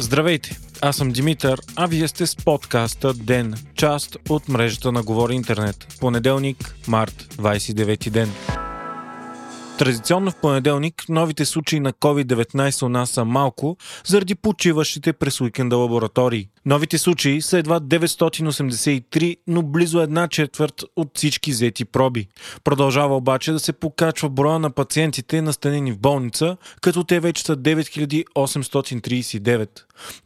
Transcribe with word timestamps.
Здравейте, 0.00 0.58
аз 0.80 0.96
съм 0.96 1.10
Димитър, 1.10 1.60
а 1.76 1.86
вие 1.86 2.08
сте 2.08 2.26
с 2.26 2.36
подкаста 2.36 3.14
ДЕН, 3.14 3.54
част 3.74 4.16
от 4.28 4.48
мрежата 4.48 4.92
на 4.92 5.02
Говори 5.02 5.34
Интернет. 5.34 5.96
Понеделник, 6.00 6.74
март, 6.88 7.34
29 7.34 8.10
ден. 8.10 8.57
Традиционно 9.78 10.30
в 10.30 10.36
понеделник 10.36 11.04
новите 11.08 11.44
случаи 11.44 11.80
на 11.80 11.92
COVID-19 11.92 12.82
у 12.82 12.88
нас 12.88 13.10
са 13.10 13.24
малко, 13.24 13.76
заради 14.06 14.34
почиващите 14.34 15.12
през 15.12 15.40
уикенда 15.40 15.76
лаборатории. 15.76 16.48
Новите 16.66 16.98
случаи 16.98 17.42
са 17.42 17.58
едва 17.58 17.80
983, 17.80 19.36
но 19.46 19.62
близо 19.62 20.00
една 20.00 20.28
четвърт 20.28 20.84
от 20.96 21.10
всички 21.14 21.50
взети 21.50 21.84
проби. 21.84 22.28
Продължава 22.64 23.16
обаче 23.16 23.52
да 23.52 23.58
се 23.58 23.72
покачва 23.72 24.28
броя 24.28 24.58
на 24.58 24.70
пациентите 24.70 25.42
настанени 25.42 25.92
в 25.92 25.98
болница, 25.98 26.56
като 26.80 27.04
те 27.04 27.20
вече 27.20 27.42
са 27.42 27.56
9839. 27.56 29.68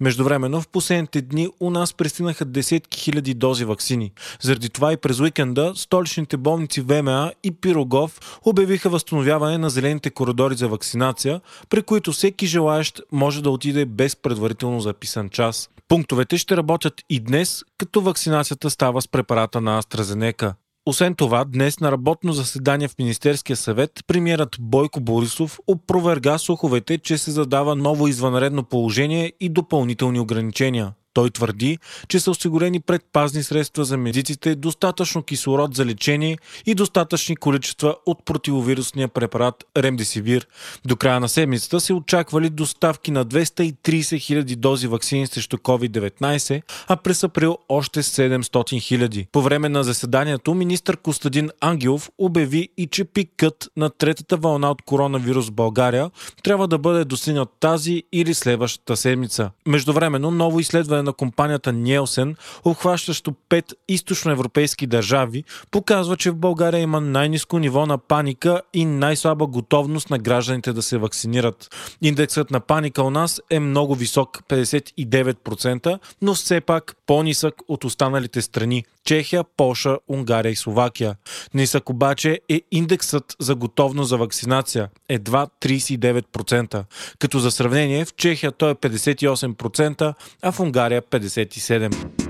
Междувременно 0.00 0.60
в 0.60 0.68
последните 0.68 1.22
дни 1.22 1.48
у 1.60 1.70
нас 1.70 1.94
пристигнаха 1.94 2.44
десетки 2.44 3.00
хиляди 3.00 3.34
дози 3.34 3.64
вакцини. 3.64 4.12
Заради 4.40 4.68
това 4.68 4.92
и 4.92 4.96
през 4.96 5.20
уикенда 5.20 5.72
столичните 5.76 6.36
болници 6.36 6.80
ВМА 6.80 7.32
и 7.44 7.50
Пирогов 7.50 8.38
обявиха 8.44 8.90
възстановяване 8.90 9.58
на 9.58 9.70
зелените 9.70 10.10
коридори 10.10 10.54
за 10.54 10.68
вакцинация, 10.68 11.40
при 11.70 11.82
които 11.82 12.12
всеки 12.12 12.46
желаящ 12.46 13.00
може 13.12 13.42
да 13.42 13.50
отиде 13.50 13.86
без 13.86 14.16
предварително 14.16 14.80
записан 14.80 15.30
час. 15.30 15.68
Пунктовете 15.88 16.38
ще 16.38 16.56
работят 16.56 16.94
и 17.10 17.20
днес, 17.20 17.64
като 17.78 18.00
вакцинацията 18.00 18.70
става 18.70 19.02
с 19.02 19.08
препарата 19.08 19.60
на 19.60 19.82
AstraZeneca. 19.82 20.54
Освен 20.86 21.14
това, 21.14 21.45
днес 21.45 21.80
на 21.80 21.92
работно 21.92 22.32
заседание 22.32 22.88
в 22.88 22.98
Министерския 22.98 23.56
съвет 23.56 23.91
премиерът 24.06 24.56
Бойко 24.60 25.00
Борисов 25.00 25.58
опроверга 25.66 26.38
слуховете, 26.38 26.98
че 26.98 27.19
се 27.19 27.30
задава 27.30 27.77
ново 27.77 28.08
извънредно 28.08 28.64
положение 28.64 29.33
и 29.41 29.48
допълнителни 29.48 30.20
ограничения. 30.20 30.92
Той 31.14 31.30
твърди, 31.30 31.78
че 32.08 32.20
са 32.20 32.30
осигурени 32.30 32.80
предпазни 32.80 33.42
средства 33.42 33.84
за 33.84 33.96
медиците, 33.96 34.55
достатъчно 34.55 35.22
кислород 35.22 35.74
за 35.74 35.86
лечение 35.86 36.38
и 36.66 36.74
достатъчни 36.74 37.36
количества 37.36 37.96
от 38.06 38.24
противовирусния 38.24 39.08
препарат 39.08 39.64
Ремдесивир. 39.77 40.46
До 40.84 40.96
края 40.96 41.20
на 41.20 41.28
седмицата 41.28 41.80
се 41.80 41.92
очаквали 41.92 42.50
доставки 42.50 43.10
на 43.10 43.27
230 43.27 43.74
000 43.82 44.56
дози 44.56 44.86
вакцини 44.86 45.27
срещу 45.27 45.56
COVID-19, 45.56 46.62
а 46.88 46.96
през 46.96 47.24
април 47.24 47.58
още 47.69 48.02
700 48.02 48.38
000. 48.38 49.26
По 49.32 49.42
време 49.42 49.69
на 49.69 49.84
заседанието 49.84 50.54
министър 50.54 50.97
Костадин 50.97 51.50
Ангелов 51.60 52.10
обяви 52.19 52.69
и 52.76 52.86
че 52.86 53.04
пикът 53.04 53.69
на 53.76 53.91
третата 53.91 54.36
вълна 54.36 54.70
от 54.70 54.82
коронавирус 54.82 55.48
в 55.48 55.52
България 55.52 56.10
трябва 56.42 56.69
да 56.69 56.78
бъде 56.78 57.04
достигнат 57.04 57.48
тази 57.60 58.02
или 58.12 58.34
следващата 58.34 58.97
седмица. 58.97 59.50
Междувременно 59.66 60.30
ново 60.30 60.60
изследване 60.60 61.02
на 61.03 61.12
компанията 61.12 61.72
Nielsen, 61.72 62.36
обхващащо 62.64 63.33
пет 63.48 63.72
източноевропейски 63.89 64.86
държави, 64.86 65.44
показва, 65.70 66.17
че 66.17 66.31
в 66.31 66.36
България 66.36 66.81
има 66.81 67.00
най-низко 67.00 67.59
ниво 67.59 67.86
на 67.86 67.98
паника 67.98 68.62
и 68.75 68.84
най-слаба 68.84 69.47
готовност 69.47 70.11
на 70.11 70.19
гражданите 70.19 70.72
да 70.72 70.83
се 70.83 70.98
вакцинират. 70.98 71.75
Индексът 72.03 72.50
на 72.50 72.61
паника 72.61 73.03
у 73.03 73.11
нас 73.11 73.41
е 73.50 73.61
много 73.61 73.94
висок 73.94 74.42
59%, 74.48 75.98
но 76.22 76.34
все 76.34 76.61
пак 76.61 76.97
по-нисък 77.06 77.55
от 77.69 77.84
останалите 77.84 78.42
страни 78.42 78.84
Чехия, 79.05 79.44
Полша, 79.56 79.98
Унгария 80.09 80.53
и 80.53 80.56
Словакия. 80.56 81.16
Нисък 81.55 81.91
обаче 81.91 82.41
е 82.48 82.61
индексът 82.70 83.37
за 83.39 83.55
готовност 83.55 84.09
за 84.09 84.16
вакцинация 84.16 84.89
едва 85.09 85.47
39%, 85.61 86.84
като 87.19 87.39
за 87.39 87.50
сравнение 87.50 88.05
в 88.05 88.14
Чехия 88.14 88.53
той 88.53 88.70
е 88.70 88.75
58%, 88.75 90.15
а 90.43 90.53
в 90.53 90.60
Унгария 90.60 90.91
България 90.92 91.00
57. 91.00 92.22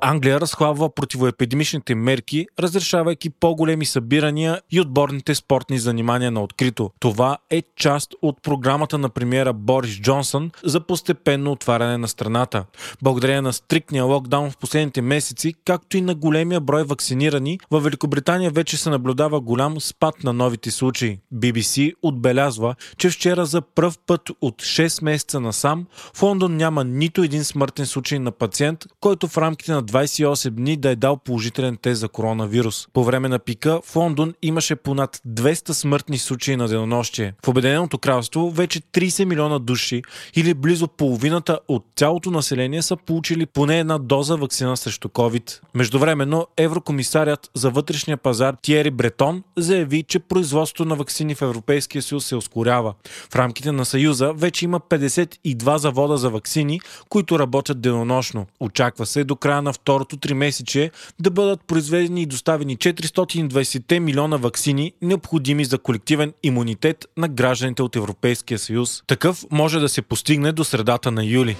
Англия 0.00 0.40
разхлабва 0.40 0.94
противоепидемичните 0.94 1.94
мерки, 1.94 2.46
разрешавайки 2.58 3.30
по-големи 3.30 3.86
събирания 3.86 4.60
и 4.70 4.80
отборните 4.80 5.34
спортни 5.34 5.78
занимания 5.78 6.30
на 6.30 6.42
открито. 6.42 6.90
Това 7.00 7.38
е 7.50 7.62
част 7.76 8.14
от 8.22 8.42
програмата 8.42 8.98
на 8.98 9.08
премиера 9.08 9.52
Борис 9.52 10.00
Джонсън 10.00 10.50
за 10.64 10.80
постепенно 10.80 11.52
отваряне 11.52 11.98
на 11.98 12.08
страната. 12.08 12.64
Благодарение 13.02 13.40
на 13.40 13.52
стриктния 13.52 14.04
локдаун 14.04 14.50
в 14.50 14.56
последните 14.56 15.02
месеци, 15.02 15.54
както 15.64 15.96
и 15.96 16.00
на 16.00 16.14
големия 16.14 16.60
брой 16.60 16.84
вакцинирани, 16.84 17.60
в 17.70 17.80
Великобритания 17.80 18.50
вече 18.50 18.76
се 18.76 18.90
наблюдава 18.90 19.40
голям 19.40 19.80
спад 19.80 20.24
на 20.24 20.32
новите 20.32 20.70
случаи. 20.70 21.18
BBC 21.34 21.92
отбелязва, 22.02 22.74
че 22.98 23.10
вчера 23.10 23.46
за 23.46 23.60
пръв 23.60 23.98
път 24.06 24.30
от 24.40 24.54
6 24.62 25.04
месеца 25.04 25.40
насам 25.40 25.86
в 26.14 26.22
Лондон 26.22 26.56
няма 26.56 26.84
нито 26.84 27.22
един 27.22 27.44
смъртен 27.44 27.86
случай 27.86 28.18
на 28.18 28.32
пациент, 28.32 28.84
който 29.00 29.28
в 29.28 29.38
рамките 29.38 29.72
на 29.72 29.82
28 29.88 30.50
дни 30.50 30.76
да 30.76 30.90
е 30.90 30.96
дал 30.96 31.16
положителен 31.16 31.76
тест 31.76 32.00
за 32.00 32.08
коронавирус. 32.08 32.88
По 32.92 33.04
време 33.04 33.28
на 33.28 33.38
пика 33.38 33.80
в 33.84 33.96
Лондон 33.96 34.34
имаше 34.42 34.76
понад 34.76 35.20
200 35.28 35.72
смъртни 35.72 36.18
случаи 36.18 36.56
на 36.56 36.68
денонощие. 36.68 37.34
В 37.44 37.48
Обединеното 37.48 37.98
кралство 37.98 38.50
вече 38.50 38.80
30 38.80 39.24
милиона 39.24 39.58
души 39.58 40.02
или 40.34 40.54
близо 40.54 40.88
половината 40.88 41.58
от 41.68 41.84
цялото 41.96 42.30
население 42.30 42.82
са 42.82 42.96
получили 42.96 43.46
поне 43.46 43.78
една 43.78 43.98
доза 43.98 44.36
вакцина 44.36 44.76
срещу 44.76 45.08
COVID. 45.08 45.60
Междувременно 45.74 46.46
Еврокомисарят 46.56 47.50
за 47.54 47.70
вътрешния 47.70 48.16
пазар 48.16 48.56
Тиери 48.62 48.90
Бретон 48.90 49.42
заяви, 49.56 50.02
че 50.02 50.18
производството 50.18 50.88
на 50.88 50.94
вакцини 50.94 51.34
в 51.34 51.42
Европейския 51.42 52.02
съюз 52.02 52.26
се 52.26 52.36
ускорява. 52.36 52.94
В 53.32 53.36
рамките 53.36 53.72
на 53.72 53.84
Съюза 53.84 54.32
вече 54.32 54.64
има 54.64 54.80
52 54.80 55.76
завода 55.76 56.16
за 56.16 56.30
вакцини, 56.30 56.80
които 57.08 57.38
работят 57.38 57.80
денонощно. 57.80 58.46
Очаква 58.60 59.06
се 59.06 59.24
до 59.24 59.36
края 59.36 59.62
на 59.62 59.72
второто 59.80 60.16
три 60.16 60.34
месече 60.34 60.90
да 61.20 61.30
бъдат 61.30 61.64
произведени 61.66 62.22
и 62.22 62.26
доставени 62.26 62.76
420 62.76 63.98
милиона 63.98 64.36
вакцини, 64.36 64.92
необходими 65.02 65.64
за 65.64 65.78
колективен 65.78 66.32
имунитет 66.42 67.06
на 67.16 67.28
гражданите 67.28 67.82
от 67.82 67.96
Европейския 67.96 68.58
съюз. 68.58 69.02
Такъв 69.06 69.44
може 69.50 69.78
да 69.78 69.88
се 69.88 70.02
постигне 70.02 70.52
до 70.52 70.64
средата 70.64 71.10
на 71.10 71.24
юли. 71.24 71.56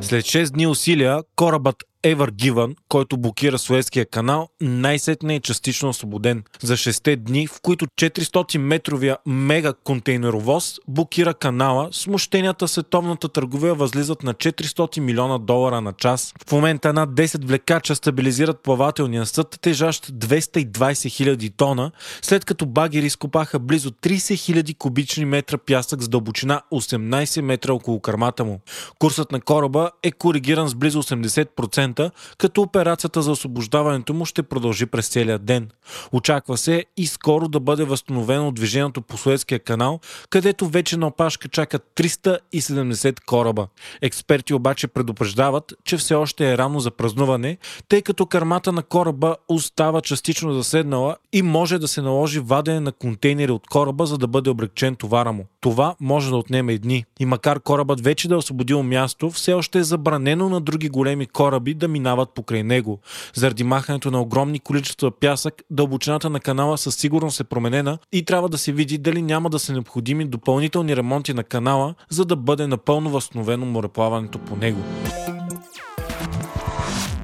След 0.00 0.24
6 0.24 0.50
дни 0.50 0.66
усилия, 0.66 1.22
корабът 1.36 1.84
Ever 2.04 2.30
Given, 2.30 2.74
който 2.88 3.16
блокира 3.16 3.58
Суезкия 3.58 4.06
канал, 4.06 4.48
най-сетне 4.60 5.34
е 5.34 5.40
частично 5.40 5.88
освободен. 5.88 6.42
За 6.62 6.76
6 6.76 7.16
дни, 7.16 7.46
в 7.46 7.60
които 7.62 7.86
400-метровия 7.86 9.16
мега 9.26 9.72
контейнеровоз 9.84 10.78
блокира 10.88 11.34
канала, 11.34 11.88
смущенията 11.92 12.68
световната 12.68 13.28
търговия 13.28 13.74
възлизат 13.74 14.22
на 14.22 14.34
400 14.34 15.00
милиона 15.00 15.38
долара 15.38 15.80
на 15.80 15.92
час. 15.92 16.34
В 16.48 16.52
момента 16.52 16.92
над 16.92 17.10
10 17.10 17.46
влекача 17.46 17.94
стабилизират 17.94 18.60
плавателния 18.62 19.26
съд, 19.26 19.58
тежащ 19.60 20.12
220 20.12 21.08
хиляди 21.08 21.50
тона, 21.50 21.90
след 22.22 22.44
като 22.44 22.66
багери 22.66 23.06
изкопаха 23.06 23.58
близо 23.58 23.90
30 23.90 24.34
хиляди 24.34 24.74
кубични 24.74 25.24
метра 25.24 25.58
пясък 25.58 26.02
с 26.02 26.08
дълбочина 26.08 26.60
18 26.72 27.40
метра 27.40 27.72
около 27.72 28.00
кърмата 28.00 28.44
му. 28.44 28.60
Курсът 28.98 29.32
на 29.32 29.40
кораба 29.40 29.90
е 30.02 30.12
коригиран 30.12 30.68
с 30.68 30.74
близо 30.74 31.02
80%, 31.02 31.91
момента, 31.92 32.10
като 32.38 32.62
операцията 32.62 33.22
за 33.22 33.30
освобождаването 33.30 34.14
му 34.14 34.24
ще 34.24 34.42
продължи 34.42 34.86
през 34.86 35.08
целия 35.08 35.38
ден. 35.38 35.70
Очаква 36.12 36.56
се 36.56 36.84
и 36.96 37.06
скоро 37.06 37.48
да 37.48 37.60
бъде 37.60 37.84
възстановено 37.84 38.52
движението 38.52 39.02
по 39.02 39.16
Суетския 39.16 39.58
канал, 39.58 40.00
където 40.30 40.68
вече 40.68 40.96
на 40.96 41.06
опашка 41.06 41.48
чакат 41.48 41.82
370 41.96 43.24
кораба. 43.24 43.66
Експерти 44.02 44.54
обаче 44.54 44.88
предупреждават, 44.88 45.72
че 45.84 45.96
все 45.96 46.14
още 46.14 46.52
е 46.52 46.58
рано 46.58 46.80
за 46.80 46.90
празнуване, 46.90 47.58
тъй 47.88 48.02
като 48.02 48.26
кармата 48.26 48.72
на 48.72 48.82
кораба 48.82 49.36
остава 49.48 50.00
частично 50.00 50.54
заседнала 50.54 51.16
и 51.32 51.42
може 51.42 51.78
да 51.78 51.88
се 51.88 52.02
наложи 52.02 52.40
вадене 52.40 52.80
на 52.80 52.92
контейнери 52.92 53.52
от 53.52 53.66
кораба, 53.66 54.06
за 54.06 54.18
да 54.18 54.26
бъде 54.26 54.50
облегчен 54.50 54.96
товара 54.96 55.32
му. 55.32 55.46
Това 55.60 55.94
може 56.00 56.30
да 56.30 56.36
отнеме 56.36 56.72
и 56.72 56.78
дни. 56.78 57.04
И 57.20 57.26
макар 57.26 57.60
корабът 57.60 58.00
вече 58.00 58.28
да 58.28 58.34
е 58.34 58.38
освободил 58.38 58.82
място, 58.82 59.30
все 59.30 59.52
още 59.52 59.78
е 59.78 59.84
забранено 59.84 60.48
на 60.48 60.60
други 60.60 60.88
големи 60.88 61.26
кораби 61.26 61.74
да 61.82 61.88
минават 61.88 62.34
покрай 62.34 62.62
него. 62.62 63.00
Заради 63.34 63.64
махането 63.64 64.10
на 64.10 64.20
огромни 64.20 64.60
количества 64.60 65.10
пясък, 65.10 65.62
дълбочината 65.70 66.30
на 66.30 66.40
канала 66.40 66.78
със 66.78 66.94
сигурност 66.94 67.40
е 67.40 67.44
променена 67.44 67.98
и 68.12 68.24
трябва 68.24 68.48
да 68.48 68.58
се 68.58 68.72
види 68.72 68.98
дали 68.98 69.22
няма 69.22 69.50
да 69.50 69.58
са 69.58 69.72
необходими 69.72 70.24
допълнителни 70.24 70.96
ремонти 70.96 71.34
на 71.34 71.44
канала, 71.44 71.94
за 72.10 72.24
да 72.24 72.36
бъде 72.36 72.66
напълно 72.66 73.10
възстановено 73.10 73.66
мореплаването 73.66 74.38
по 74.38 74.56
него 74.56 74.80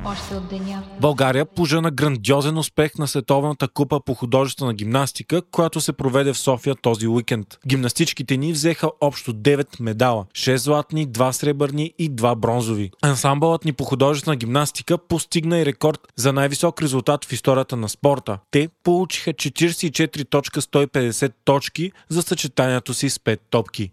още 0.09 0.35
от 0.35 0.49
деня. 0.49 0.83
България 1.01 1.47
пожена 1.47 1.91
грандиозен 1.91 2.59
успех 2.59 2.99
на 2.99 3.09
Световната 3.09 3.69
купа 3.69 4.01
по 4.01 4.15
художествена 4.15 4.75
гимнастика, 4.75 5.43
която 5.43 5.81
се 5.81 5.93
проведе 5.93 6.33
в 6.33 6.39
София 6.39 6.75
този 6.83 7.09
уикенд. 7.09 7.59
Гимнастичките 7.67 8.37
ни 8.37 8.53
взеха 8.53 8.91
общо 9.01 9.33
9 9.33 9.81
медала. 9.81 10.27
6 10.33 10.57
златни, 10.57 11.09
2 11.09 11.31
сребърни 11.31 11.93
и 11.99 12.11
2 12.11 12.35
бронзови. 12.35 12.91
Ансамбълът 13.03 13.65
ни 13.65 13.73
по 13.73 13.85
художествена 13.85 14.37
гимнастика 14.37 14.99
постигна 14.99 15.59
и 15.59 15.67
рекорд 15.67 16.01
за 16.17 16.33
най-висок 16.33 16.83
резултат 16.83 17.25
в 17.25 17.33
историята 17.33 17.77
на 17.77 17.89
спорта. 17.89 18.39
Те 18.51 18.69
получиха 18.83 19.33
44.150 19.33 21.33
точки 21.45 21.93
за 22.09 22.23
съчетанието 22.23 22.95
си 22.95 23.11
с 23.11 23.19
5 23.19 23.39
топки. 23.51 23.91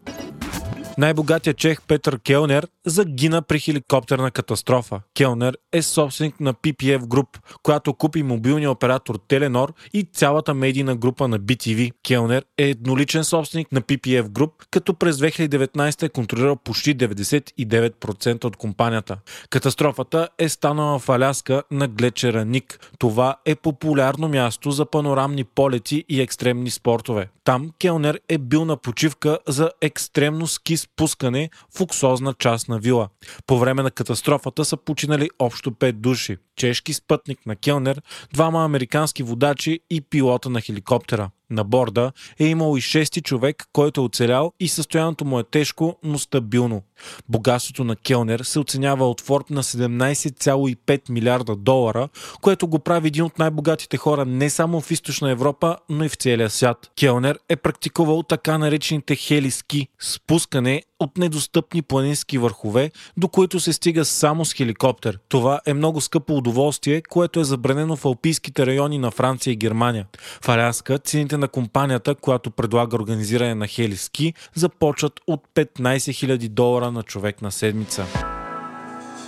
Най-богатият 0.97 1.57
чех 1.57 1.81
Петър 1.81 2.19
Келнер 2.19 2.67
загина 2.85 3.41
при 3.41 3.59
хеликоптерна 3.59 4.31
катастрофа. 4.31 5.01
Келнер 5.13 5.57
е 5.73 5.81
собственик 5.81 6.39
на 6.39 6.53
PPF 6.53 6.99
Group, 6.99 7.27
която 7.63 7.93
купи 7.93 8.23
мобилния 8.23 8.71
оператор 8.71 9.19
Теленор 9.27 9.73
и 9.93 10.03
цялата 10.13 10.53
медийна 10.53 10.95
група 10.95 11.27
на 11.27 11.39
BTV. 11.39 11.91
Келнер 12.03 12.45
е 12.57 12.63
едноличен 12.63 13.23
собственик 13.23 13.71
на 13.71 13.81
PPF 13.81 14.23
Group, 14.23 14.51
като 14.71 14.93
през 14.93 15.17
2019 15.17 16.03
е 16.03 16.09
контролирал 16.09 16.55
почти 16.55 16.97
99% 16.97 18.45
от 18.45 18.55
компанията. 18.55 19.17
Катастрофата 19.49 20.29
е 20.37 20.49
станала 20.49 20.99
в 20.99 21.09
Аляска 21.09 21.63
на 21.71 21.87
глечера 21.87 22.45
Ник. 22.45 22.79
Това 22.99 23.35
е 23.45 23.55
популярно 23.55 24.27
място 24.27 24.71
за 24.71 24.85
панорамни 24.85 25.43
полети 25.43 26.05
и 26.09 26.21
екстремни 26.21 26.69
спортове. 26.69 27.29
Там 27.43 27.69
Келнер 27.79 28.19
е 28.29 28.37
бил 28.37 28.65
на 28.65 28.77
почивка 28.77 29.39
за 29.47 29.71
екстремно 29.81 30.47
ски 30.47 30.77
спускане 30.93 31.49
в 31.75 31.79
луксозна 31.79 32.33
част 32.33 32.69
на 32.69 32.79
вила. 32.79 33.09
По 33.47 33.57
време 33.57 33.83
на 33.83 33.91
катастрофата 33.91 34.65
са 34.65 34.77
починали 34.77 35.29
общо 35.39 35.71
5 35.71 35.91
души. 35.91 36.37
Чешки 36.55 36.93
спътник 36.93 37.45
на 37.45 37.55
Келнер, 37.55 38.01
двама 38.33 38.65
американски 38.65 39.23
водачи 39.23 39.79
и 39.89 40.01
пилота 40.01 40.49
на 40.49 40.61
хеликоптера. 40.61 41.29
На 41.49 41.63
борда 41.63 42.11
е 42.39 42.45
имал 42.45 42.77
и 42.77 42.81
шести 42.81 43.21
човек, 43.21 43.63
който 43.73 44.01
е 44.01 44.03
оцелял 44.03 44.53
и 44.59 44.67
състоянието 44.67 45.25
му 45.25 45.39
е 45.39 45.43
тежко, 45.43 45.95
но 46.03 46.19
стабилно. 46.19 46.81
Богатството 47.29 47.83
на 47.83 47.95
Келнер 47.95 48.39
се 48.39 48.59
оценява 48.59 49.09
от 49.09 49.21
Форб 49.21 49.49
на 49.49 49.63
17,5 49.63 51.09
милиарда 51.09 51.55
долара, 51.55 52.09
което 52.41 52.67
го 52.67 52.79
прави 52.79 53.07
един 53.07 53.23
от 53.23 53.39
най-богатите 53.39 53.97
хора 53.97 54.25
не 54.25 54.49
само 54.49 54.81
в 54.81 54.91
източна 54.91 55.31
Европа, 55.31 55.77
но 55.89 56.03
и 56.03 56.09
в 56.09 56.15
целия 56.15 56.49
свят. 56.49 56.91
Келнер 56.99 57.39
е 57.49 57.55
практикувал 57.55 58.23
така 58.23 58.57
наречените 58.57 59.15
хели 59.15 59.51
ски, 59.51 59.87
спускане 59.99 60.83
от 60.99 61.17
недостъпни 61.17 61.81
планински 61.81 62.37
върхове, 62.37 62.91
до 63.17 63.27
които 63.27 63.59
се 63.59 63.73
стига 63.73 64.05
само 64.05 64.45
с 64.45 64.53
хеликоптер. 64.53 65.19
Това 65.29 65.61
е 65.65 65.73
много 65.73 66.01
скъпо 66.01 66.33
удоволствие, 66.33 67.01
което 67.01 67.39
е 67.39 67.43
забранено 67.43 67.95
в 67.95 68.05
алпийските 68.05 68.65
райони 68.65 68.97
на 68.97 69.11
Франция 69.11 69.51
и 69.51 69.55
Германия. 69.55 70.05
В 70.41 70.49
Аляска 70.49 70.97
цените 70.97 71.37
на 71.37 71.47
компанията, 71.47 72.15
която 72.15 72.51
предлага 72.51 72.95
организиране 72.95 73.55
на 73.55 73.67
хели 73.67 73.97
ски, 73.97 74.33
започват 74.55 75.19
от 75.27 75.43
15 75.55 75.95
000 75.95 76.49
долара 76.49 76.91
на 76.91 77.03
човек 77.03 77.41
на 77.41 77.51
седмица. 77.51 78.34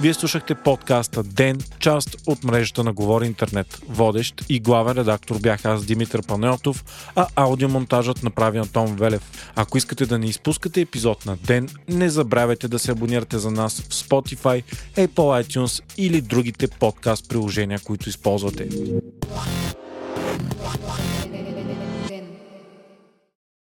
Вие 0.02 0.14
слушахте 0.14 0.56
подкаста 0.56 1.24
Ден, 1.24 1.58
част 1.80 2.18
от 2.26 2.44
мрежата 2.44 2.84
на 2.84 2.94
Говори 2.94 3.26
Интернет. 3.26 3.82
Водещ 3.90 4.46
и 4.50 4.60
главен 4.60 4.98
редактор 4.98 5.40
бях 5.40 5.66
аз 5.66 5.86
Димитър 5.86 6.22
Панеотов, 6.28 6.86
а 7.16 7.28
аудиомонтажът 7.36 8.24
направи 8.24 8.58
Антон 8.58 8.96
Велев. 8.96 9.52
Ако 9.56 9.78
искате 9.78 10.06
да 10.06 10.20
не 10.20 10.26
изпускате 10.26 10.82
епизод 10.82 11.26
на 11.26 11.38
Ден, 11.38 11.70
не 11.90 12.10
забравяйте 12.10 12.68
да 12.68 12.80
се 12.80 12.92
абонирате 12.92 13.38
за 13.38 13.52
нас 13.52 13.82
в 13.82 13.90
Spotify, 13.90 14.64
Apple 14.96 15.44
iTunes 15.44 15.84
или 15.98 16.22
другите 16.22 16.68
подкаст 16.68 17.30
приложения, 17.30 17.80
които 17.80 18.10
използвате. 18.10 18.70